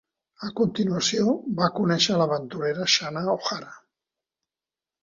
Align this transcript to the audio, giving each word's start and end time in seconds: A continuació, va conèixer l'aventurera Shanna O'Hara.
A 0.45 0.47
continuació, 0.59 1.35
va 1.61 1.69
conèixer 1.81 2.17
l'aventurera 2.23 2.89
Shanna 2.97 3.25
O'Hara. 3.39 3.73